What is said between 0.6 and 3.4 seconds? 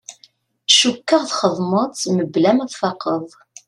Cukkeɣ txedmeḍ-t mebla ma tfaqeḍ.